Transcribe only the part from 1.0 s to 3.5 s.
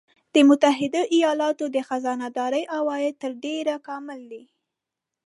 ایالاتو د خزانه داری عواید تر